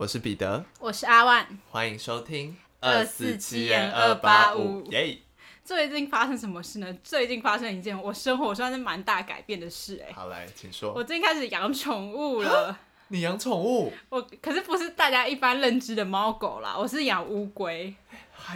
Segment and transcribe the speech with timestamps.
[0.00, 1.46] 我是彼得，我是阿万。
[1.68, 5.18] 欢迎收听二四七元二八五耶！
[5.62, 6.90] 最近发生什么事呢？
[7.04, 10.94] 最近发生一件我生活算是蛮大改变的事、哎，好来，请说。
[10.94, 12.74] 我最近开始养宠物了。
[13.08, 17.94] 你养宠物我可是不是大家一般认知的猫狗啦，我是养乌龟。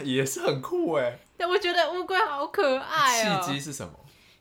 [0.03, 1.19] 也是很酷哎。
[1.37, 3.93] 对，我觉得乌龟好可爱哦、契机是什么？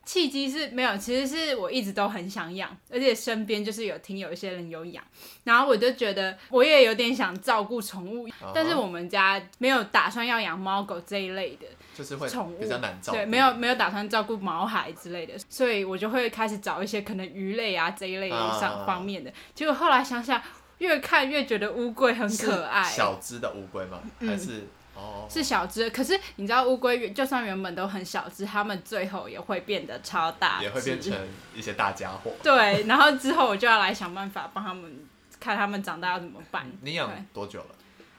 [0.05, 5.03] 契机是没有，其实是我一直都很想养，而且身边就是有听有一些人有养，
[5.45, 13.18] 然后我就觉得我也有点想照顾宠物，但是我们家没有打算要养猫狗这一类的，就是会宠物比较难照顾。
[13.18, 19.32] 对，没有没有打算照顾毛孩之类的，所以我就会开始找一些可能鱼类啊这一类的上啊方面的。
[19.54, 20.40] 结果后来想想，
[20.79, 24.00] 越看越觉得乌龟很可爱，小只的乌龟吗？
[24.21, 25.26] 嗯还是哦？
[25.30, 25.90] 是小只。
[25.90, 31.12] 可是你知道乌龟就算原本都很小只，它们最后也会变得超大只，也会变成
[31.54, 32.33] 一些大家伙。
[32.42, 32.84] 对。
[32.84, 35.06] 然后之后我就要来想办法帮他们
[35.39, 36.67] 看他们长大要怎么办。
[36.83, 37.67] 你养多久了？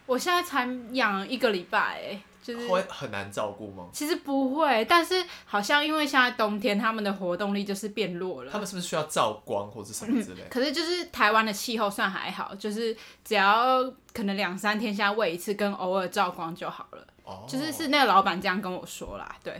[0.06, 3.88] 我现在才养一个礼拜，哎，就是会很难照顾吗？
[3.92, 8.52] 其实不会，但是好像因为现在冬天，他们的活动力就是变弱了。
[8.52, 10.48] 他们是不是需要照光或者什么之类的？
[10.48, 17.08] 可是就是台湾的气候算还好，就是只要可能两三天下喂一次，跟偶尔照光就好了。
[17.24, 19.60] 哦，就是是那个老板这样跟我说啦，对。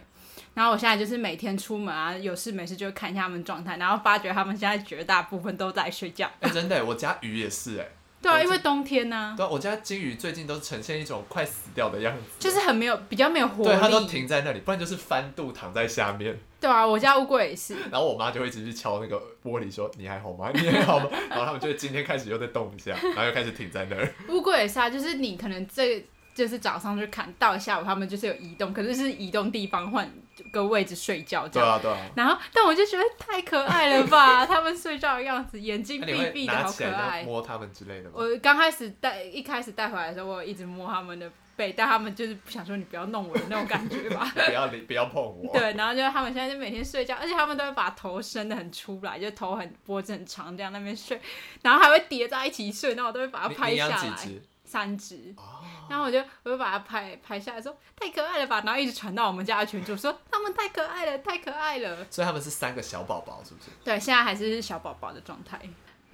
[0.54, 6.30] 然后我现在就是每天出门啊，有事没事就会看一下他们状态，然后发觉他们现在绝大部分都在睡觉。
[6.40, 7.88] 哎，真的，我家鱼也是哎。
[8.26, 13.70] 对啊，因为冬天呢、对啊，我家金鱼最近都呈现一种快死掉的样子，就是很没有比较没有活力。
[13.70, 17.76] 对，它都停在那里，不然就是翻肚躺在下面，对啊，我家乌龟也是。
[17.92, 20.50] 然后我妈就会一直去敲那个玻璃说你还好吗？
[20.56, 21.08] 你还好吗？
[21.30, 24.14] 然后他们就今天开始又在动一下，然后又开始停在那儿。
[24.30, 26.04] 乌龟也是啊，就是你可能这
[26.34, 30.12] 就是早上就看到下午他们就是有移动，可是是移动地方换
[30.52, 31.80] 个位置睡觉这样。
[31.82, 32.12] 对啊，对啊。
[32.16, 37.24] 然后，但我就觉得太可爱了吧， 他们睡觉的样子，眼睛那你会闭闭的，好拿起来然后可爱。
[37.24, 38.16] 摸他们之类的吗？
[38.16, 44.30] 我刚开始带一开始带回来的时候，我有一直摸他们的背，但他们就是不想说你不要弄我的那种感觉吧。
[44.36, 45.52] 不要理，不要碰我。
[45.54, 51.20] 对，然后就他们现在就每天睡觉，而且他们都会把头伸的很出来，就头很脖子很长这样那边睡，
[51.62, 54.16] 然后还会叠在一起睡，然后我都会把它你你拍下来。
[54.18, 54.42] 只？
[54.76, 62.06] 三只，哦，然后我就我就把它拍拍下来说太可爱了吧，然后一直传到我们家的群主说他们太可爱了，太可爱了。
[62.12, 63.70] 所以他们是三个小宝宝，是不是？
[63.86, 65.58] 对，现在还是小宝宝的状态，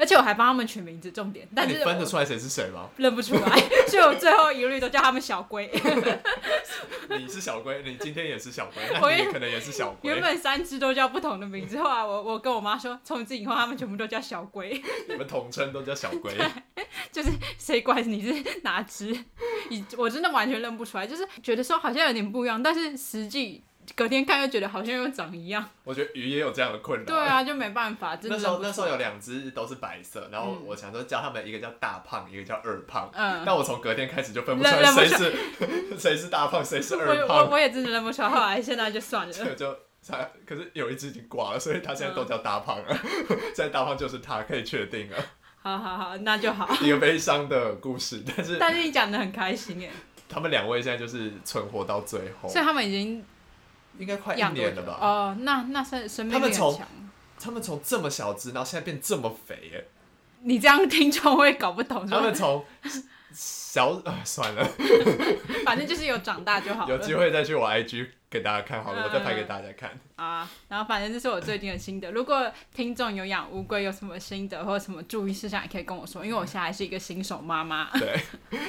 [0.02, 2.90] 而且我还帮他们取名字，重点，但是我分得出来谁是谁吗？
[2.98, 5.72] 认不出来， 所以我最后一律都叫他们小龟。
[7.08, 10.20] 你是小龟，你今天也是小龟，那你可能也是小龟原。
[10.20, 16.36] 本三只都叫不同的名字，后来我我跟我妈说，从此以后他们全部都叫小龟，你们统称都叫小龟。
[17.12, 17.30] 就是
[17.60, 19.16] 谁管你是哪只，
[19.70, 23.62] 你我真的完全认不出来，就是觉得说好像有点不一样，但是实际
[23.96, 25.64] 隔天看又觉得好像又长一样。
[25.84, 27.06] 我觉得鱼也有这样的困扰。
[27.06, 33.10] 对啊，就没办法，真的那时候那时候有两只都是白色，然后嗯我想说叫他们一个叫大胖，一个叫二胖。
[33.14, 33.44] 嗯。
[33.46, 35.34] 但我从隔天开始就分不出来谁是
[35.98, 37.38] 谁是大胖，谁是二胖。
[37.38, 39.34] 我我也真的认不出来，后来 现在就算了。
[39.34, 42.98] 这个就他，可是有一只已经挂了，所以他现在都叫大胖了。
[43.54, 45.18] 现在大胖就是他，可以确定了。
[45.64, 46.68] 好好好，那就好。
[46.82, 49.92] 一个悲伤的故事，但是但是你讲的很开心耶，
[50.28, 53.24] 他们两位现在就是存活到最后，所以他们已经
[53.98, 54.98] 应该快一年了吧？
[55.00, 56.88] 哦，那那生生命他们从力很强。
[57.40, 59.88] 他们从这么小只，然后现在变这么肥耶！
[60.44, 62.64] 你这样听众会搞不懂，他们从
[63.34, 64.68] 小啊算了，
[65.66, 66.90] 反正就是有长大就好了。
[66.90, 69.92] 有机会再去我 IG 给大家看好了，嗯我再拍给大家看。
[70.16, 72.12] 啊，然后反正这是我最近的心得。
[72.12, 78.20] 如果听众有养乌龟有什么心得或者什么注意事项，也可以跟我说，因为我现在还是一个新手妈妈，对，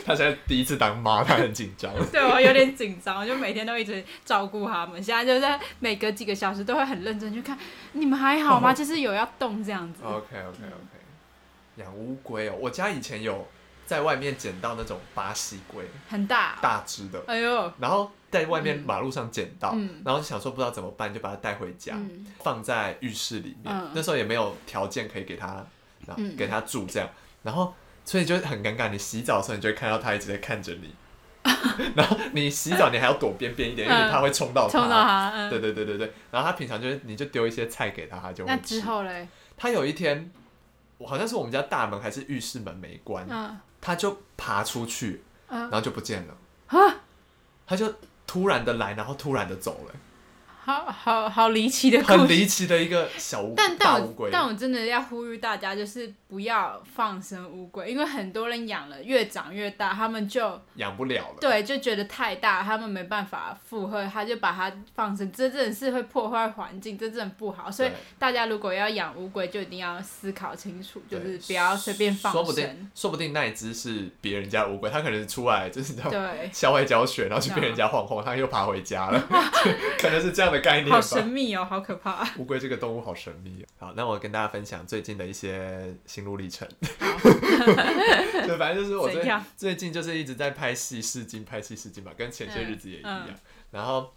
[0.05, 1.93] 他现在第一次当妈，他很紧张。
[2.11, 5.03] 对我有点紧张，我就每天都一直照顾他们。
[5.03, 7.59] 现在就在每隔几个小时都会很认真去看
[7.93, 8.71] 你们还好吗？
[8.71, 10.03] 哦 就是有要动这样子。
[10.05, 11.03] OK OK OK，
[11.77, 13.47] 养乌龟哦，我家以前有
[13.92, 18.84] 在外面捡到那种巴西龟，很大，大只的，哎呦，然后在外面嗯。
[18.86, 20.00] 马路上捡到，嗯。
[20.03, 22.26] 然后就想说不知道怎么办，就把它带回家，嗯。
[22.38, 23.64] 放在浴室里面。
[23.67, 23.90] 嗯。
[23.94, 25.49] 那时候也没有条件可以给它，
[26.06, 26.34] 然后嗯。
[26.37, 27.06] 给它住这样，
[27.43, 27.75] 然后
[28.06, 28.88] 所以就很尴尬。
[28.88, 30.94] 你洗澡的时候，你就会看到它一直在看着你，
[31.94, 34.78] 然后你洗澡你还要躲边边一点，因为嗯它会冲到它。
[34.78, 38.87] 冲到他，嗯，对对对对对，然后它平常就是你就丢一些菜给它，它就那会吃之。
[38.87, 39.28] 后嘞，
[39.58, 40.31] 它有一天，
[40.96, 46.34] 我好像是我们家大门还是浴室门没关，嗯它就爬出去，嗯然后就不见了。
[46.69, 46.94] 啊
[47.67, 47.94] 他就
[48.26, 49.94] 突然的来，然后突然的走了。
[50.64, 52.26] 好好好离奇的故很事。
[52.29, 54.31] 离奇的一个小乌 但但乌龟。
[54.31, 61.37] 但我真的要呼吁大家，就是不要放生乌龟，因为很多人养了越长越大，他们就养不了了。
[61.41, 67.69] 对就觉得太大，他们没办法负荷，他就把它放生，这真的是会破坏环境，这真的不好。
[67.69, 72.91] 所以大家如果要养乌龟，就一定要思考清楚，就是不要随便放说不定生。
[72.94, 79.20] 说不定那一只是别人家乌龟，它可能是出来就是叫对， 校外教学，然后去被人家晃晃，它又爬回家了，
[79.99, 81.00] 可能是这样的概念好。
[81.00, 82.28] 神秘哦，好可怕。
[82.38, 83.66] 乌龟这个动物好神秘。
[83.78, 86.69] 好，那我跟大家分享最近的一些心路历程。
[86.78, 89.25] 对，反正就是我最？
[89.56, 93.26] 最近就是一直在拍戏试镜，拍戏试镜嘛，跟前些日子也一样。
[93.28, 93.34] 嗯
[93.72, 94.12] 然后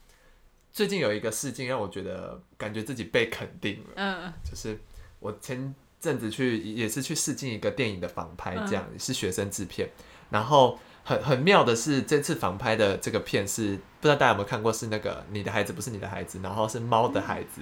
[0.73, 4.77] 最近有一个试镜让我觉得感觉自己被肯定了，嗯就是
[5.19, 9.89] 我前阵子去也是去试镜一个电影的仿拍，这样、也是学生制片。
[10.29, 17.61] 然后很很妙的是，这次仿拍的这个片是不知道大家有没有看过，是那个你的孩子不是你的孩子，然后是猫的孩子、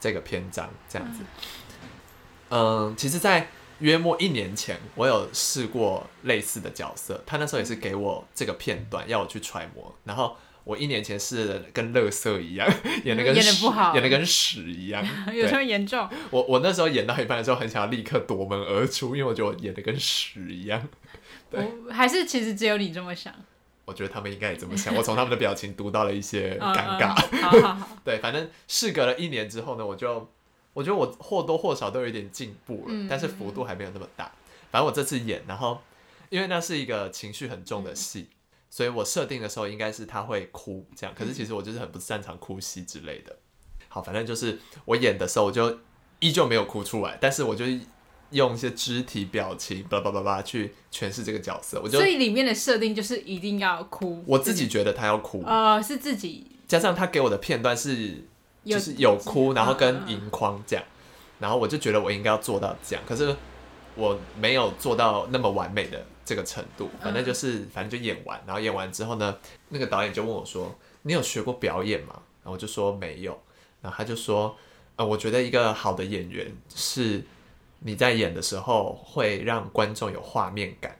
[0.00, 1.20] 这个篇章这样子。
[2.48, 3.48] 嗯，其实，在
[3.80, 10.36] 约莫一年前，我有试过类似的角色，他那时候也是给我这个片段要我去揣摩，然后。
[10.66, 12.68] 我一年前是跟乐色一样，
[13.04, 15.00] 演的跟演的不好演的跟屎一样。
[15.32, 16.08] 有对这么严重？
[16.28, 20.84] 我我那时候演到一半的时候，很想要立刻夺门而出，因为我觉得我演的跟屎一样。
[21.50, 23.32] 对我还是其实只有你这么想。
[23.84, 27.14] 我觉得他们应该也这么想，我从他们的表情读到了一些尴尬。
[27.30, 30.28] 嗯 嗯好好好，对，反正事隔了一年之后呢，我就
[30.72, 34.24] 我觉得我或多或少都有一点进步了，嗯但是幅度还没有那么大。
[34.72, 35.80] 反正我这次演，然后
[36.30, 38.28] 因为那是一个情绪很重的戏，
[38.68, 43.36] 所以我设定的时候应该是他会哭这样，可是其实我就是很不擅长哭戏之类的。
[43.88, 45.78] 好，反正就是我演的时候，我就
[46.18, 47.64] 依旧没有哭出来，但是我就
[48.36, 51.80] 用一些肢体表情，巴拉巴拉巴去诠释这个角色。
[51.82, 54.22] 我就所以里面的设定就是一定要哭。
[54.26, 58.22] 我自己觉得他要哭，呃是自己加上他给我的片段是
[58.62, 60.84] 有就是有哭，然后跟盈眶这样，
[61.40, 63.34] 然后我就觉得我应该要做到这样，可是
[63.96, 66.90] 我没有做到那么完美的这个程度。
[67.00, 69.36] 反正就是，反正就演完，然后演完之后呢，
[69.70, 73.40] 那个导演就问我说：“你有学过表演吗？”然后我就说没有，
[73.80, 74.56] 然后他就说
[74.96, 77.22] ：“呃，我觉得一个好的演员是
[77.86, 80.98] 你在演的时候会让观众有画面感。”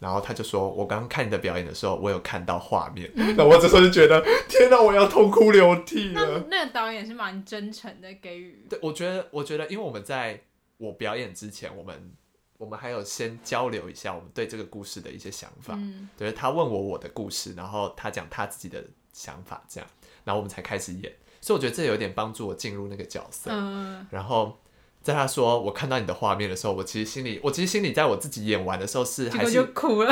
[0.00, 6.44] 然后他就说：“我刚刚看你的表演的时候，我有看到画面。”那我这时候就觉得，天哪，我要痛哭流涕那了。
[6.50, 8.66] 那个导演是蛮真诚的给予。
[8.68, 10.38] 对，我觉得，我觉得，因为我们在
[10.76, 12.12] 我表演之前，我们
[12.58, 15.72] 我们还有先交流一下我们对这个故事的一些想法。
[15.74, 18.84] 嗯对，他问我我的故事，然后他讲他自己的
[19.14, 19.88] 想法，这样，
[20.24, 21.10] 然后我们才开始演。
[21.40, 23.50] 所以我觉得这有点帮助我进入那个角色。
[23.54, 24.58] 嗯然后
[25.04, 30.10] 在他说我看到你的画面的时候，我其实心里，我其实心里在我自己演完的时候是结果还是就哭了，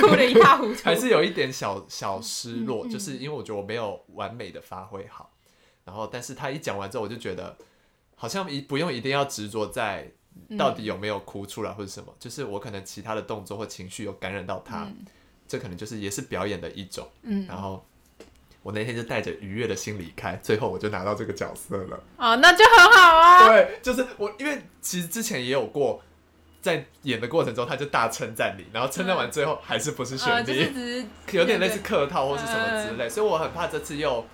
[0.00, 0.74] 哭的一塌糊涂。
[0.82, 5.30] 还是有一点小小失落，嗯嗯就是因为我觉得我没有完美的发挥好。
[5.84, 7.56] 然后，但是他一讲完之后，我就觉得
[8.16, 10.10] 好像一不用一定要执着在
[10.58, 15.06] 到底有没有哭出来或者什么，就是我可能其他的动作或情绪有感染到他，嗯
[15.46, 17.06] 这可能就是也是表演的一种。
[17.22, 17.86] 嗯然后
[18.66, 22.02] 我那天就带着愉悦的心离开，最后我就拿到这个角色了。
[22.16, 23.48] 哦，那就很好啊。
[23.48, 26.02] 对，就是我，因为其实之前也有过。
[26.62, 34.26] 在演的过程中，他就大称赞你，然后称赞完最后还是不是选呃，你，有点类似客套或是什么之嗯类，所以我很怕这次又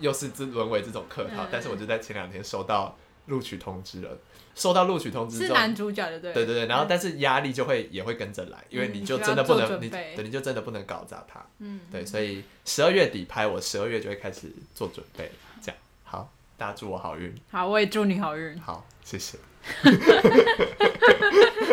[0.00, 1.44] 又是这沦为这种客套。
[1.44, 4.18] 嗯但是我就在前两天收到录取通知了，
[4.56, 6.32] 收到录取通知之后，是男主角的对。
[6.32, 9.92] 对对对，然后但是压力就会也会跟着来，因为嗯你就真的不能你
[10.22, 11.44] 你就真的不能搞砸它。
[11.58, 15.30] 嗯，对，所以十二月底拍，我十二月就会开始做准备，
[15.62, 18.58] 这样好，大家祝我好运，好，我也祝你好运。
[18.58, 19.38] 好，谢谢。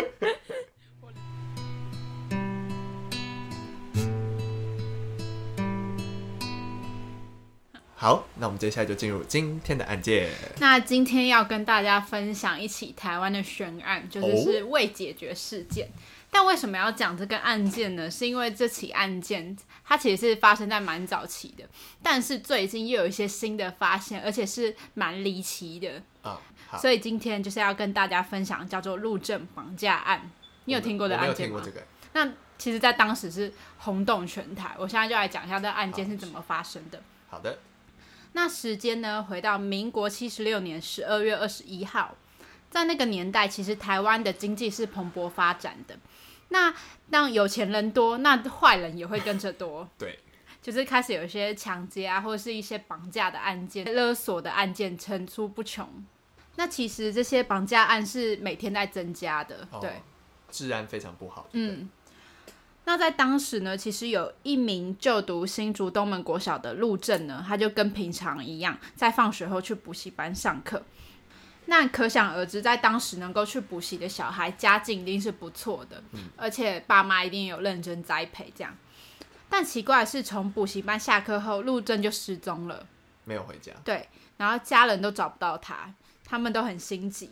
[8.04, 10.28] 好，那我们接下来就进入今天的案件。
[10.58, 15.88] 那今天要跟大家分享一起台湾的悬案，就是哦是未解决事件。
[16.30, 18.10] 但为什么要讲这个案件呢？
[18.10, 19.56] 是因为这起案件
[19.86, 21.64] 它其实是发生在蛮早期的，
[22.02, 26.02] 但是最近又有一些新的发现，而且是蛮离奇的。
[26.78, 30.30] 所以今天就是要跟大家分享叫做路政绑架案。
[30.66, 31.70] 你有听过的案件吗听过这？
[31.70, 31.82] 个。
[32.12, 34.74] 那其实，在当时是轰动全台。
[34.78, 37.00] 我现在就来讲一下这个案件是怎么发生的。
[37.30, 37.58] 好的，
[38.36, 42.16] 那时间呢，回到民国七十六年十二月二十一号，
[42.68, 45.96] 在那个年代，其实台湾的经济是蓬勃发展的。
[46.48, 46.74] 那
[47.10, 49.88] 让有钱人多，那坏人也会跟着多。
[49.96, 50.18] 对，
[50.60, 55.88] 就是开始有一些抢劫啊，或者是一些绑架的案件、勒索的案件层出不穷。
[56.56, 59.90] 那其实这些绑架案是每天在增加的，哦对，
[60.50, 61.48] 治安非常不好。
[61.52, 61.88] 嗯。
[62.86, 70.82] 那在当时呢，其实有一名就读新竹东门国小的陆正呢，他就跟平常一样，在放学后去补习班上课。
[71.66, 76.02] 那可想而知，在当时能够去补习的小孩，家境一定是不错的，
[76.36, 78.76] 而且爸妈一定有认真栽培这样。
[79.48, 82.86] 但奇怪的是，从补习班下课后，陆正就失踪了，
[83.24, 83.72] 没有回家。
[83.82, 85.90] 对，然后家人都找不到他，
[86.22, 87.30] 他们都很心急。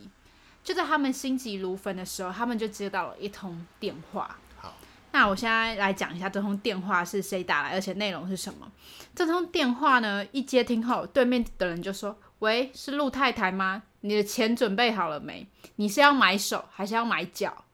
[0.65, 4.39] 就在他们心急如焚的时候，他们就接到了一通电话。
[5.13, 8.71] 好，那我现在来讲一下这通电话是谁打来，而且内容是什么。
[9.15, 13.83] 这通电话呢，一接听后，对面的人就说：“喂，是陆太太吗？
[14.01, 15.47] 你的钱准备好了没？
[15.77, 17.65] 你是要买手还是要买脚？”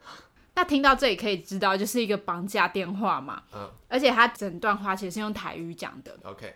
[0.55, 3.45] 那听到这里可以知道，就是一个绑架电话嘛。
[3.55, 6.19] 嗯，而且他整段话其实是用台语讲的。
[6.25, 6.53] OK，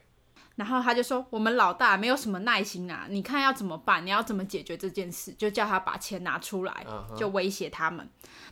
[0.62, 4.06] 然后他就说：“我们老大没有什么耐心啊，你看要怎么办？
[4.06, 5.32] 你要怎么解决这件事？
[5.32, 8.08] 就叫他把钱拿出来就威胁他们。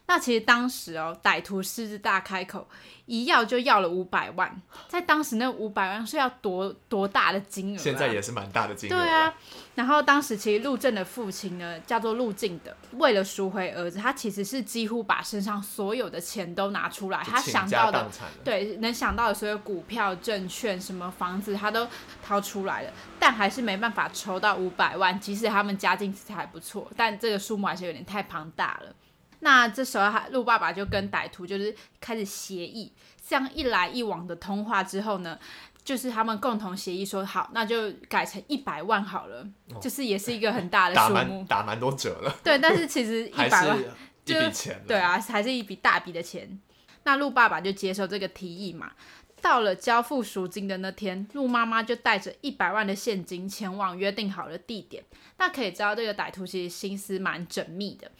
[0.06, 2.66] 那其实当时哦，歹徒狮子大开口，
[3.06, 7.80] 一要就要了五百万，在当时那五百万是要多多大的金额、啊？
[7.80, 8.96] 现在也是蛮大的金额。
[8.96, 9.32] 对啊，，
[9.76, 18.10] 然后当时其实陆正的父亲呢，叫做陆敬德，为了赎回儿子，他其实是几乎把身上所有的钱都拿出来，他想到的。
[18.42, 21.86] 对，能想到的所有股票、证券、什么房子，他都
[22.22, 25.18] 掏出来了，但还是没办法筹到五百万。
[25.18, 28.94] 即使他们家境其实还不错，但这个数目还是有点太庞大了。
[29.40, 32.92] 那这时候，他陆爸爸就跟歹徒就是开始协议，
[33.26, 35.38] 这样一来一往的通话之后呢，
[35.82, 39.46] 就是他们共同协议说好，那就改成一百万好了，
[39.80, 41.42] 就是也是一个很大的数目。
[41.48, 43.78] 打蛮多折了，对，但是其实 一百万
[44.26, 44.84] 就一笔钱。
[44.86, 46.60] 对啊，还是一笔大笔的钱。
[47.04, 48.92] 那陆爸爸就接受这个提议嘛。
[49.40, 55.02] 到了交付赎金的那天，陆妈妈就带着一百万的现金前往约定好的地点。
[55.38, 58.10] 那可以知道，这个歹徒其实心思蛮缜密的。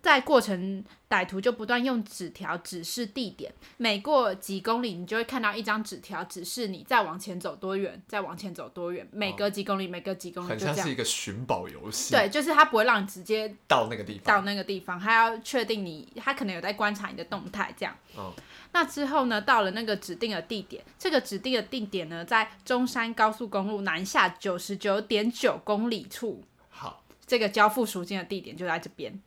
[0.00, 10.74] 在过程，歹徒就不断用纸条指示地点，每过几公里，你就会看到一张纸条指示你再往前走多远，再往前走多远，每隔几公里，每隔几公里就这样。
[10.74, 14.40] 很像是一个寻宝游戏。，对，就是他不会让你直接到那个地方到。
[14.42, 17.94] 那个地方，他要确定你，他可能有在观察你的动态，这样。
[18.16, 18.32] 嗯
[18.70, 29.18] 那之后呢，到了那个指定的地点，这个指定的地点呢，在中山高速公路南下九十九点九公里处，好，这个交付赎金的地点就在这边。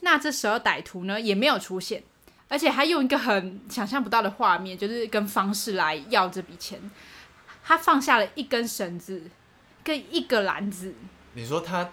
[0.00, 2.02] 那这时候歹徒呢也没有出现，
[2.48, 6.78] 而且还用一个很想象不到的画面，就是跟方式来要这笔钱。
[7.62, 9.22] 他放下了一根绳子
[9.84, 10.94] 跟一个篮子，
[11.34, 11.90] 你说他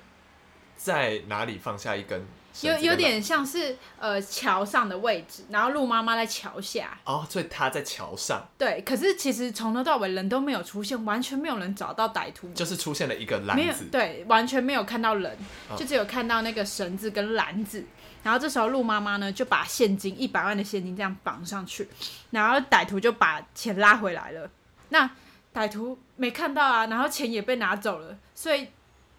[0.76, 2.26] 在哪里放下一根？
[2.64, 8.82] 有有点像是呃桥上的位置，然后鹿妈妈在桥下，哦，所以他在桥上，对。
[8.82, 13.86] 可是其实从头到尾人都没有出现，完全没有人找到歹徒，就是出现了一个篮没有子。
[13.92, 15.38] 对，完全没有看到人，
[15.70, 17.86] 哦就只有看到那个绳子跟篮子。
[18.24, 21.88] 然后这时候陆妈妈呢就把现金一百万的现金这样绑上去，
[22.32, 24.50] 然后歹徒就把钱拉回来了。
[24.90, 25.10] 那
[25.54, 28.68] 歹徒没看到啊，然后钱也被拿走了，所以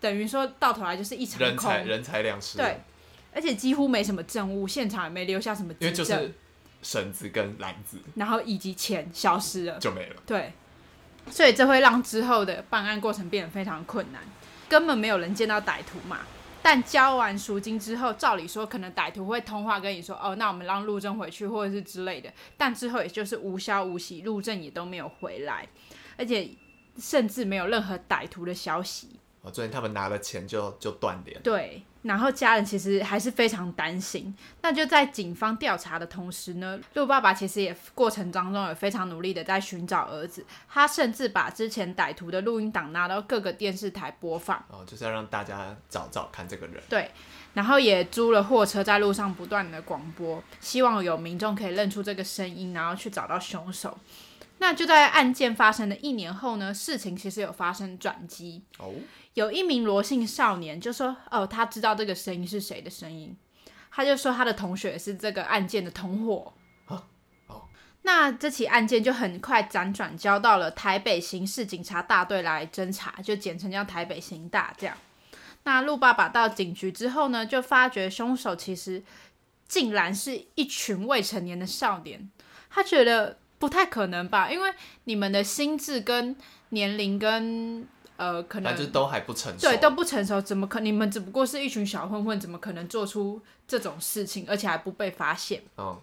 [0.00, 1.48] 等于说到头来就是一场空。
[1.48, 2.58] 人财人财两失。
[2.58, 2.80] 对，
[3.34, 6.34] 而且几乎没什么证物，现场也没留下什么因为就是
[6.82, 9.78] 绳子跟篮子然后以及钱消失了。
[9.78, 10.16] 就没了。
[10.26, 10.52] 对，
[11.30, 14.22] 所以这会让之后的办案过程变得非常困难，
[14.68, 16.20] 根本没有人见到歹徒嘛。
[16.70, 22.30] 但交完赎金之后，照理说可能歹徒会通话跟你说，哦，那我们让陆正回去，或者是之类的。
[22.58, 25.66] 但之后也就是无消无息，陆正也都没有回来，
[26.18, 26.46] 而且
[26.98, 29.17] 甚至没有任何歹徒的消息。
[29.48, 31.40] 哦，所以他们拿了钱就就断联。
[31.42, 34.36] 对，然后家人其实还是非常担心。
[34.62, 40.44] 那就在警方调查的同时呢，陆爸爸其实也过程当中也非常努力的在寻找儿子。
[40.68, 46.82] 他甚至把之前歹徒的录音档拿到各个电视台播放，哦，就是要让大家找找看这个人。
[46.88, 47.10] 对，
[47.54, 53.96] 然后也租了货车在路上不断的广播，希望有民众可以认出这个声音，然后去找到凶手。
[54.58, 58.62] 那就在案件发生的一年后呢，事情其实有发生转机。
[58.78, 58.92] 哦，
[59.34, 63.36] 有一名罗姓少年就说：“哦，他知道这个声音是谁的声音。”
[63.90, 66.52] 他就说他的同学是这个案件的同伙。
[68.02, 74.96] 那这起案件就很快辗转交到了台北刑事警察大队来侦查，就简称叫台北刑大这样。
[75.64, 79.02] 那陆爸爸到警局之后呢，就发觉凶手其实
[79.66, 82.30] 竟然是一群未成年的少年。
[82.70, 84.72] 他觉得不太可能吧，因为
[85.04, 86.36] 你们的心智跟
[86.70, 87.86] 年龄跟
[88.16, 89.60] 呃可能就是都还不成熟。
[89.60, 90.80] 对，都不成熟，怎么可？
[90.80, 95.62] 你们只不过是一群小混混，怎么可能做出这种事情，而且还不被发现？
[95.76, 95.98] 嗯，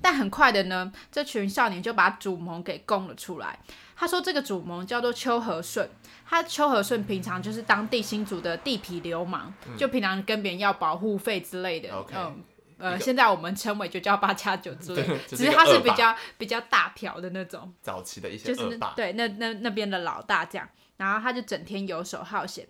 [0.00, 3.58] 但很快的呢，这群少年就把主谋给供了出来。
[3.96, 5.88] 他说这个主谋叫做邱和顺，
[6.26, 12.44] 他邱和顺平常就是当地新竹的地痞流氓，就平常跟别人要保护费之类的，嗯嗯
[12.84, 17.72] 呃，现在我们称为就叫八加九之类的，就只是他是比较比较大条的那种。
[17.80, 22.66] 早期的一些就是那，对那那那边的老大这样，然后他就整天游手好闲。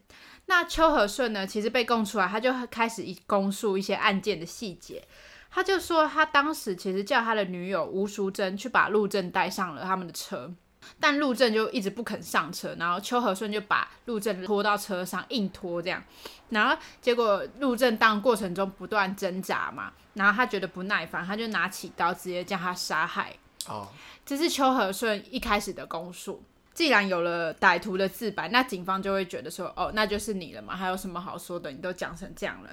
[0.47, 5.03] 那邱和顺呢，其实被供出来，他就开始一公述一些案件的细节。
[5.51, 10.53] 他就说，他当时其实叫他的女友吴淑珍去把陆正带上了他们的车，
[11.01, 16.03] 但陆正就一直不肯上车，然后邱和顺就把陆正拖到车上，硬拖这样。
[16.51, 23.35] 然后结果陆正当过程中不断挣扎嘛，然后他觉得不耐烦，他就拿起刀直接将他杀害。
[23.67, 23.89] 哦，
[24.27, 26.43] 这是邱和顺一开始的供述。
[26.75, 31.71] 既然有了歹徒的自白，那警方就会觉得说，哦，那就是你了嘛，还有什么好说的？
[31.71, 32.71] 你都讲成这样了。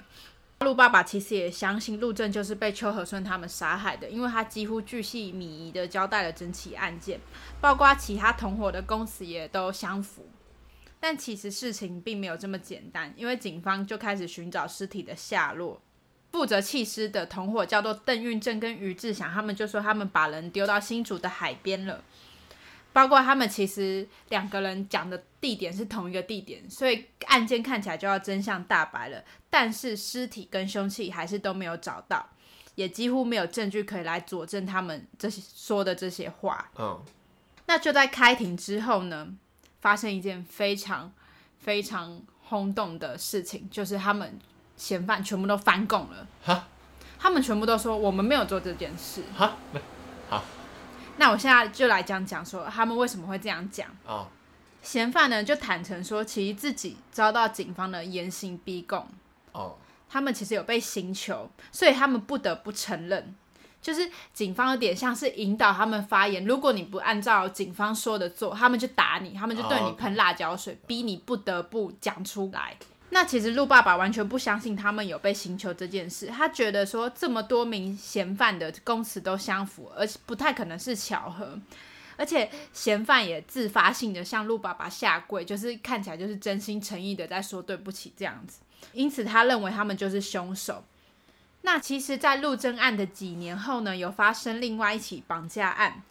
[0.62, 7.20] 陆爸爸其实也相信陆正就是被邱和顺他们杀害的，因为他几乎巨细靡遗的交代了整起案件，
[7.60, 10.28] 包括其他同伙的供词也都相符。
[11.00, 15.82] 但其实事情并没有这么简单，因为警方就开始寻找尸体的下落。
[16.32, 22.04] 负责弃尸的同伙叫做邓运正跟于志祥，他们就说他们把人丢到新竹的海边了。
[22.94, 29.24] 包括他们其实两个人讲的地点是同一个地点，所以案件看起来就要真相大白了。
[29.50, 32.30] 但是尸体跟凶器还是都没有找到，
[32.76, 36.70] 也几乎没有证据可以来佐证他们这些说的这些话。
[36.78, 37.02] 嗯，
[37.66, 39.28] 那就在开庭之后呢，
[39.80, 41.12] 发生一件非常
[41.60, 44.40] 非常轰动的事情，就是他们
[44.76, 46.28] 嫌犯全部都翻供了。
[46.44, 46.68] 哈，
[47.20, 49.24] 他们全部都说我们没有做这件事。
[49.36, 49.82] 哈，好，
[51.18, 53.88] 那我现在就来讲讲说他们为什么会这样讲。
[54.06, 54.28] 哦，
[54.82, 59.08] 嫌犯呢就坦诚说，其实自己遭到警方的严刑逼供，
[59.52, 59.78] 哦，
[60.10, 63.36] 他们其实有被刑求，所以他们不得不承认，
[63.82, 72.76] 就是警方有点像是引导他们发言，如果你不按照警方说的做，他们就打你，他们就对你哦喷辣椒水，逼你不得不讲出来。
[73.14, 81.60] 那其实陆爸爸完全不相信他们有被刑求这件事，他觉得说这么多名嫌犯的供词都相符，而且不太可能是巧合。
[82.18, 88.60] 而且嫌犯也自发性的向陆爸爸下跪，就是看起来就是真心诚意的在说对不起这样子。
[88.94, 90.84] 因此他认为他们就是凶手。
[91.64, 96.02] 那其实，在陆贞案的几年后呢，有发生另外一起绑架案。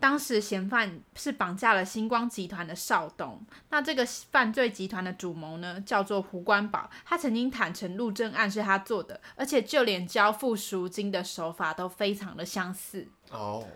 [0.00, 13.08] 当时嫌犯是绑架了星光集团的邵东，那这个犯罪集团的主谋呢叫做胡关宝，他曾经坦诚陆正案是他做的，而且就连交付赎金的手法都非常的相似。
[13.30, 13.66] 哦，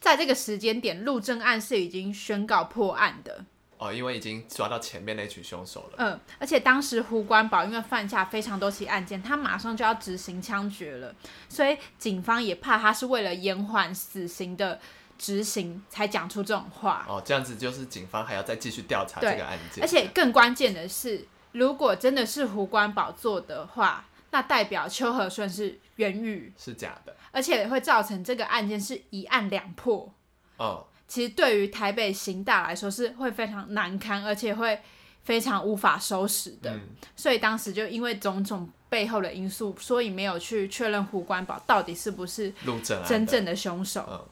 [0.00, 3.44] 在这个时间点，陆正案是已经宣告破案的，
[3.76, 5.96] 哦，因为已经抓到前面那群凶手了。
[5.98, 11.14] 嗯，而且当时胡关宝因为犯下非常多起案件，他马上就要执行枪决了，
[11.50, 14.80] 所以警方也怕他是为了延缓死刑的
[15.20, 17.04] 执行才讲出这种话。
[17.06, 27.14] 哦，这样子就是警方还要再继续调查这个案件，而且更关键的是，如果真的是胡关宝做的话，那代表邱和顺是冤狱，是假的。
[27.32, 30.10] 而且会造成这个案件是一案两破。
[30.56, 34.80] 哦，其实对于台北刑大来说是会非常难堪，而且会
[35.22, 36.72] 非常无法收拾的。
[36.72, 36.80] 嗯，
[37.14, 42.50] 所以当时就因为种种背后的因素，所以没有去确认胡关宝到底是不是
[43.06, 44.26] 真正的凶手。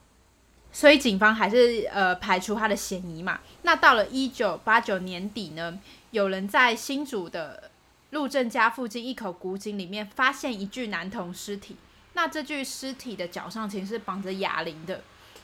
[0.71, 3.41] 嗯所以警方还是呃排除他的嫌疑嘛。
[3.63, 5.79] 那到了一九八九年底呢，
[6.11, 7.71] 有人在新竹的
[8.11, 11.77] 陆正家附近一口古井里面发现一具男童尸体。
[12.13, 15.03] 那这具尸体的脚上其实是绑着哑铃的，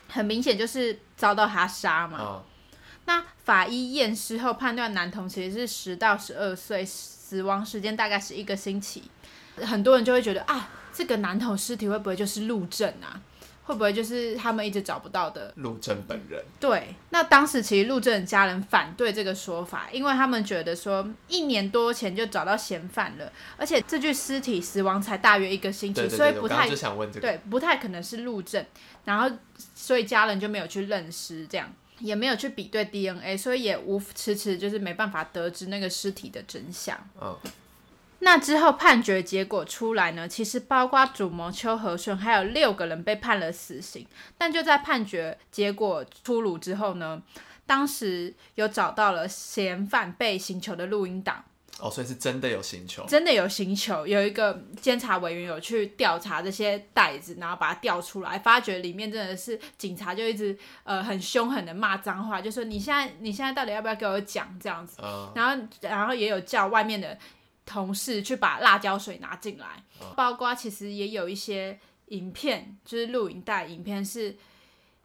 [0.09, 2.17] 很明显就是遭到他杀嘛。
[2.19, 2.43] 哦，
[3.05, 9.03] 那法医验尸后判断男童其实是十到十二岁，死亡时间大概是一个星期。
[9.57, 13.21] 很多人就会觉得啊，这个男童尸体会不会就是陆正啊？
[13.65, 15.51] 会不会就是他们一直找不到的？
[15.57, 16.41] 陆正本人。
[16.59, 27.27] 对，那当时其实陆正的家人反对这个说法，因为他们觉得说一年多前就找到嫌犯了，而且这具尸体死亡才大约一个星期，对对对，所以不太想问这个。
[27.27, 28.63] 对，不太可能是陆正，
[29.03, 29.29] 然后
[29.73, 36.95] 所以家人就没有去认尸，这样也没有去比对 DNA，所以也无迟迟就是没办法得知那个尸体的真相。
[37.19, 37.35] 嗯，
[38.25, 47.21] 那之后判决结果出来呢，其实包括主谋邱和顺还有六个人被判了死刑，但就在判决结果出炉之后呢，
[47.67, 51.45] 当时有找到了嫌犯被刑求的录音档。
[51.77, 53.05] 哦，所以是真的有刑求。
[53.05, 67.17] 真的有刑求，有一个监察委员有去调查这些袋子，然后把它调出来，发觉里面真的是警察就一直呃很凶狠的骂脏话，就说你现在你现在到底要不要给我讲这样子，嗯，然后然后也有叫外面的
[67.65, 69.83] 同事去把辣椒水拿进来，
[70.15, 74.35] 包括其实也有一些影片，就是录影带影片是。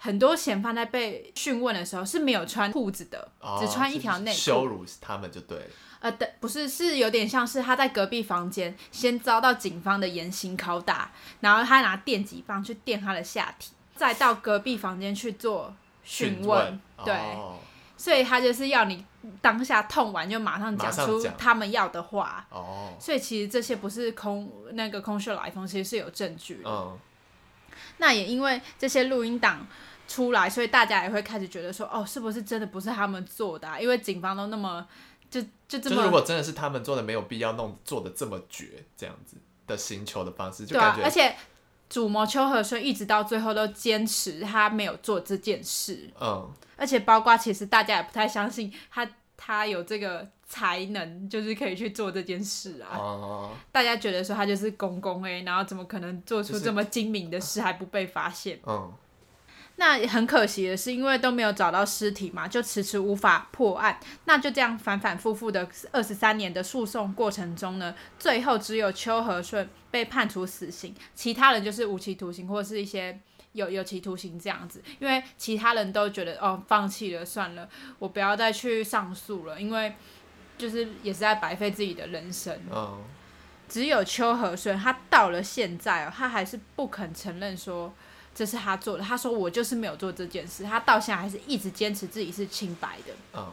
[0.03, 4.38] 很多嫌犯在被讯问的时候是没有穿裤子的，哦只穿一条内裤。
[4.38, 5.66] 羞辱他们就对了。
[5.99, 17.59] 呃，的不是，是有点像是他在隔壁房间先遭到警方的严刑拷打，然后他拿电击棒去电他的下体，再到隔壁房间去做询问，对，哦
[17.99, 19.05] 所以他就是要你
[19.42, 26.70] 当下痛完就马上讲出他们要的话，哦，所以其实这些不是空那个空穴来风，其实是有证据的。
[26.70, 26.98] 嗯，
[27.98, 29.66] 那也因为这些录音档
[30.09, 33.78] 出来，所以大家也会开始觉得说，哦，是不是真的不是他们做的、啊？
[33.78, 34.87] 因为警方都那么
[35.30, 41.37] 就就这么就如果真的是他们做的，没有必要弄做的这么绝，这样子的刑求的方式，就感觉而且
[41.90, 52.96] 主谋邱和顺一直到最后都坚持他没有做这件事，嗯，而且包括其实大家也不太相信他他有这个才能，就是可以去做这件事啊。
[52.96, 58.61] 哦，大家觉得说他就是公公哎、然后怎么可能做出这么精明的事还不被发现？
[58.66, 58.92] 嗯，
[59.80, 63.98] 那也很可惜的是，因为都没有找到尸体嘛，就迟迟无法破案。
[64.26, 73.18] 那就这样反反复复的二十三年的诉讼过程中呢，最后只有邱和顺被判处死刑，其他人就是无期徒刑或者是一些
[73.52, 74.82] 有有期徒刑这样子。
[74.98, 77.66] 因为其他人都觉得哦，放弃了算了，
[77.98, 79.94] 我不要再去上诉了，因为
[80.58, 82.54] 就是也是在白费自己的人生。
[82.70, 83.02] 嗯，
[83.66, 87.90] 只有邱和顺，他到了现在哦，他还是不肯承认说
[88.40, 89.05] 这是他做的。
[89.05, 93.12] 他说我就是没有做这件事，他到现在还是一直坚持自己是清白的。
[93.35, 93.53] 嗯，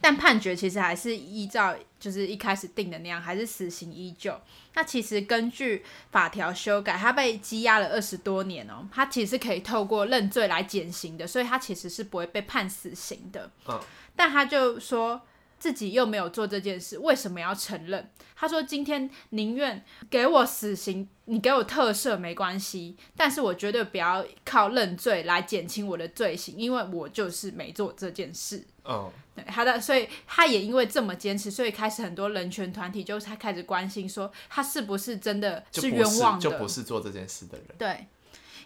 [0.00, 4.40] 但判决其实还是依照就是一开始定的那样，还是死刑依旧。
[4.74, 13.50] 那其实根据法条修改，他被羁押了二十多年哦，他其实可以透过认罪来减刑的，所以他其实是不会被判死刑的。
[13.66, 13.80] 嗯，
[14.14, 15.20] 但他就说
[15.60, 18.10] 自己又没有做这件事，为什么要承认？
[18.34, 28.64] 他说今天宁愿给我死刑，你给我特赦没关系，但是我绝对不要靠认罪来减轻我的罪行，因为我就是没做这件事。
[28.84, 38.06] 嗯，对他的，所以他也因为这么坚持，所以开始很多人权团体就他开始关心说他是不是真的是冤枉的，就不是做这件事的人，对，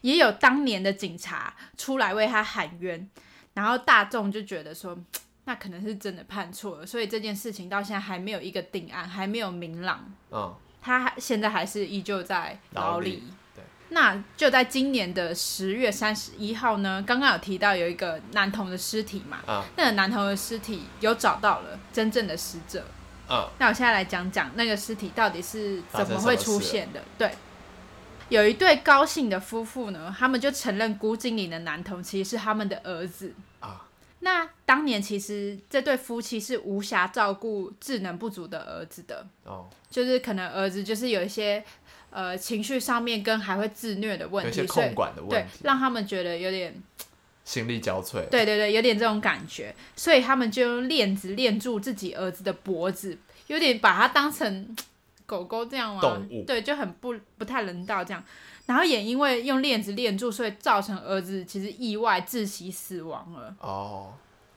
[0.02, 3.10] 也有当年的警察出来为他喊冤，
[3.54, 4.96] 然后大众就觉得说，
[5.46, 13.24] 那可能是真的判错了，所以这件事情到现在还没有一个定案，还没有明朗，嗯，他还现在还是依旧在牢里。
[13.54, 22.84] 对，那就在今年的十月三十一号呢，刚刚有提到有一个男童的尸体嘛，啊，那个男童的尸体有找到了真正的死者。
[23.28, 27.00] 嗯，那我现在来讲讲那个尸体到底是怎么会出现的。
[27.00, 27.34] 啊对，
[28.28, 33.34] 有一对高姓的夫妇呢，他们就承认古井里的男童其实是他们的儿子。
[33.60, 33.86] 啊，
[34.24, 41.62] 那当年其实这对夫妻是无暇照顾智能不足的儿子的，哦，就是可能儿子就是有一些
[42.08, 46.74] 呃情绪上面跟还会自虐的问有一些题，所以控管的对问题，让他们觉得有点
[47.44, 54.74] 心力交瘁，对对对，有点这种感觉，所以他们就用链子链住自己儿子的脖子，有点把他当成
[55.26, 56.00] 狗狗这样吗？
[56.00, 56.44] 动物。
[56.46, 58.24] 对，就很不不太人道这样。
[58.66, 63.54] 然后也因为用链子链住，所以造成儿子其实意外窒息死亡了。
[63.60, 64.14] 哦，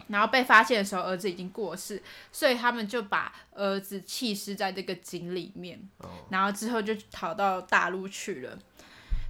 [0.07, 5.77] 然后被发现的时候，儿子已经过世，所以他们就把儿子弃尸在这个井里面。
[5.97, 8.57] 哦，然后之后就逃到大陆去了。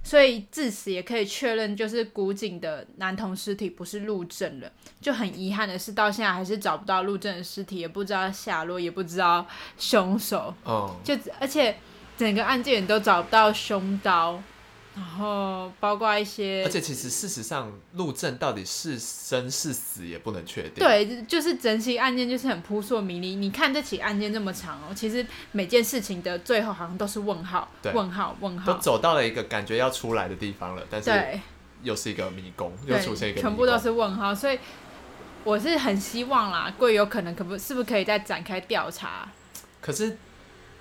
[0.04, 4.72] 所以至此也可以确认，就是古井的男童尸体不是陆正了。
[5.02, 9.44] 就很遗憾的是，到现在还是找不到陆正的尸体，也不知道下落，也不知道
[9.76, 10.54] 凶手。
[10.62, 11.76] 哦，就而且
[12.16, 14.40] 整个案件也都找不到凶刀，
[14.98, 23.36] 然后包括一些而且其实事实上，陆正到底是生是死也不能确定，，对，就是整起案件就是很扑朔迷离。
[23.36, 28.78] 你看这起案件这么长哦，其实每件事情的最后好像都是问号，对问号，问号都。
[28.80, 31.40] 走到了一个感觉要出来的地方了，但是，
[31.84, 34.58] 又是一个迷宫，又出现一个全部都是问号，所以
[35.44, 39.28] 我是很希望啦，贵有可能可不是不是可以再展开调查？
[39.80, 40.18] 可是，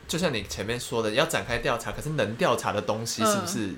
[0.07, 3.75] 就像你前面说的，要展开调查，可是能调查的东西是不是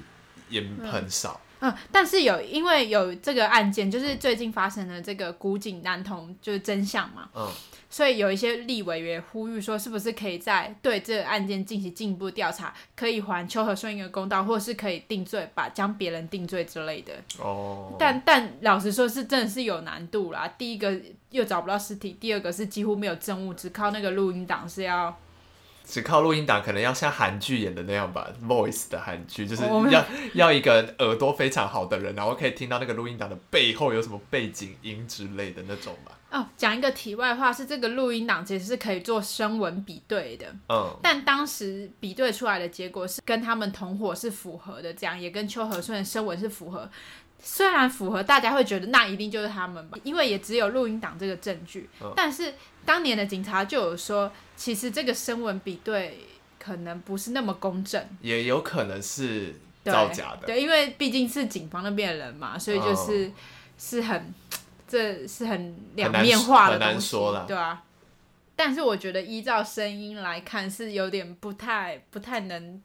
[0.49, 1.39] 也很少？
[1.61, 7.45] 嗯，但是有因为有这个案件，就是最近发生的这个古井男童就是真相嘛，嗯，
[7.89, 17.11] 所以有一些立委也呼吁说，是不是可以在对这个案件进行进一步调查，可以还邱和顺一个公道，或是可以定罪，把将别人定罪之类的。
[17.39, 20.47] 哦，但但老实说，是真的是有难度啦。
[20.57, 20.97] 第一个
[21.31, 25.19] 又找不到尸体，第二个是几乎没有证物，只靠那个录音档是要
[25.89, 36.11] 只靠录音档，可能要像韩剧演的那样吧，Voice 的韩剧，就是要要一个耳朵非常好的人，然后可以听到那个录音档的背后有什么背景音之类的那种吧。
[36.29, 36.45] 哦。
[36.55, 46.87] 讲一个题外话，是这个录音档其实是可以做声纹比对的，嗯，但当时比对出来的结果是跟他们同伙是符合的，这样也跟邱和顺的声纹是符合。
[47.41, 51.89] 虽然符合大家会觉得那一定就是他们吧，因为也只有录音档这个证据。
[52.01, 52.53] 嗯但是
[52.85, 56.25] 当年的警察就有说，其实这个声纹比对
[56.57, 58.03] 可能不是那么公正。
[58.21, 60.47] 也有可能是造假的。
[60.47, 63.31] 对，因为毕竟是警方那边的人嘛，所以就是、
[63.77, 64.33] 是很
[64.87, 67.15] 这是很两面化的东西，
[67.47, 67.83] 对啊。
[68.55, 72.81] 但是我觉得依照声音来看，是有点不太不太能做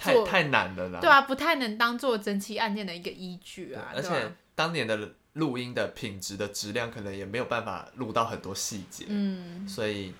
[0.00, 1.00] 太太难了啦。
[1.00, 3.92] 对啊，不太能当做整起案件的一个依据啊。
[3.94, 9.04] 而且当年的录音的品质的质量，可能也没有办法录到很多细节。
[9.08, 10.14] 嗯，所以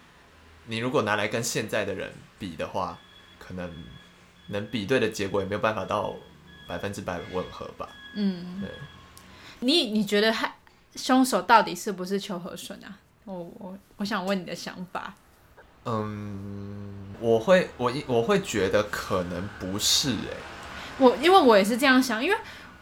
[0.66, 2.99] 你如果拿来跟现在的人比的话，
[3.38, 3.73] 可能
[4.49, 6.14] 能比对的结果也没有办法到
[6.69, 7.88] 百分之百吻合吧。
[8.14, 8.71] 嗯对，
[9.61, 10.57] 你你觉得害
[10.95, 12.99] 凶手到底是不是邱和顺啊？
[13.25, 15.14] 我我我想问你的想法。
[15.85, 20.37] 嗯，我会我一我会觉得可能不是哎、
[20.99, 22.37] 我因为我也是这样想，因为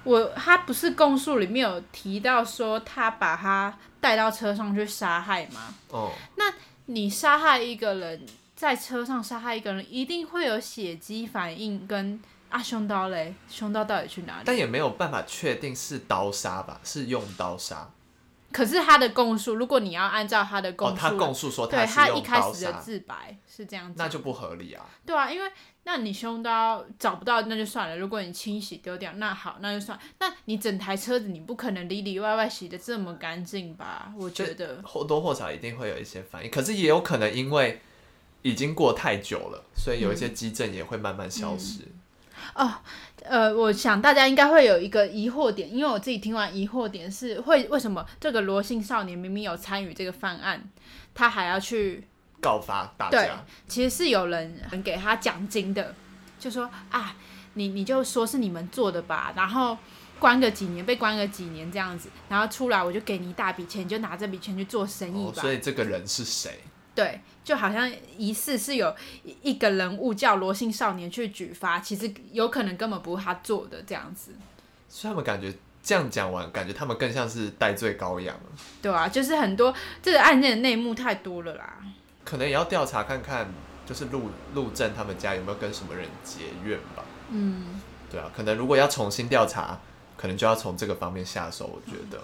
[0.05, 5.75] 我他不是供述里面有提到说他把他带到车上去杀害吗？
[5.91, 6.53] 哦，那
[6.87, 14.43] 你杀害一个人，在车上杀害一个人，一定会有血迹反应跟啊凶刀嘞，凶刀到底去哪里？
[14.45, 17.89] 但也没有办法确定是刀杀吧，是用刀杀。
[18.59, 24.85] 可是他的供述，如果你要按照他的供哦，述，他供述说对他一开始的，自白是这样子，那就不合理啊。
[25.07, 25.49] 对啊，因为
[25.85, 29.97] 那你凶刀找不到那就算了，如果你清洗丢掉，那好那就算。
[30.19, 34.13] 那你整台车子你不可能里里外外洗的这么干净吧？
[34.19, 37.81] 我觉得，或多或少一定会有一些反应，可是也有可能因为
[38.43, 41.83] 已经过太久了，所以有一些基证也会慢慢消失。
[43.25, 50.69] 呃，我想大家应该会有一个疑惑点，因为我自己听完疑惑点是会为什么这个罗姓少年明明有参与这个犯案，
[51.15, 52.05] 他还要去
[52.41, 55.95] 告发大对家，其实是有人给他奖金的，
[56.39, 57.15] 就说啊，
[57.55, 59.77] 你你就说是你们做的吧，然后
[60.19, 65.43] 关个几年，被关个几年这样子，然后出来我就给你一大笔钱，你就拿这笔钱去做生意哦，吧。
[65.43, 66.59] 所以这个人是谁？
[66.99, 74.33] 对，就好像疑似是有一一个人物叫罗姓少年去举发，其实有可能根本不是他做的这样子，
[74.89, 78.51] 所以他们感觉这样讲完，感觉他们更像是戴罪羔羊了。
[78.83, 81.79] 对啊，就是很多这个案件的内幕太多了啦。
[82.25, 83.49] 可能也要调查看看，
[83.87, 87.05] 就是陆陆正他们家有没有跟什么人结怨吧。
[87.31, 87.81] 嗯，
[88.11, 89.79] 对啊，可能如果要重新调查，
[90.17, 91.67] 可能就要从这个方面下手。
[91.73, 92.21] 我觉得，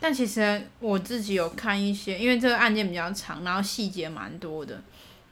[0.00, 4.80] 但其实我自己有看一些，因为这个案件比较长，然后细节蛮多的，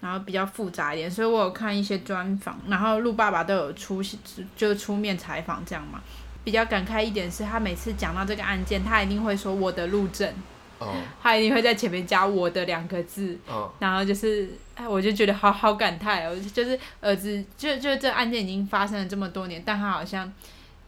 [0.01, 4.19] 然后比较复杂一点，所以我有看一些专访，然后陆爸爸都有出席，
[4.57, 6.01] 就是出面采访这样嘛。
[6.43, 10.33] 比较感慨一点是他每次讲到这个案件，他一定会说我的路政，
[10.79, 20.33] 哦他一定会在前面加我的两个字，哦，然后就是，哎，我就觉得好好感慨哦，就是儿子，就就这案件已经发生了这么多年，但他好像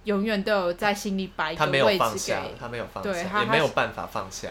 [0.09, 4.49] 永远都有在心里摆一个他没有位置放下给，他没有放下，他也没有办法放下。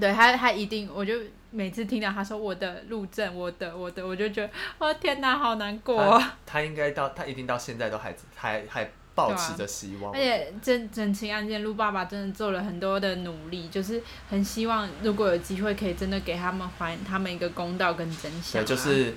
[0.00, 1.12] 对他，他一定，我就
[1.50, 6.22] 每次听到他说我的路政，我的我的，我就觉得，哦天哪，好难过、哦。
[6.46, 10.10] 他应该到，他一定到现在都还还还保持着希望。
[10.14, 18.64] 而且整整起案件，陆爸爸真的做了很多的努力，就是很希望如果有机会，可以真的给他们还他们一个公道跟真相、对，啊。
[18.64, 19.14] 就是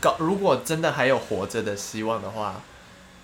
[0.00, 2.60] 搞，如果真的还有活着的希望的话，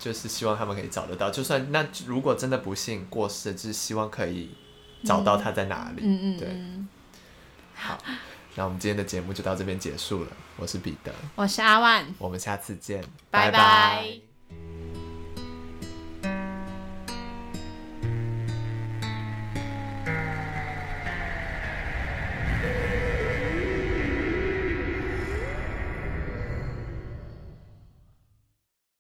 [0.01, 1.31] 就是希望他们可以找得到。
[1.31, 4.51] 就算那如果真的不幸过世，就是希望可以
[5.05, 6.03] 找到他在哪里。
[6.03, 6.89] 嗯嗯对嗯，
[7.75, 7.99] 好，
[8.57, 10.31] 那我们今天的节目就到这边结束了。
[10.57, 12.05] 我是彼得，我是阿万。
[12.19, 14.30] 我们下次见，拜拜拜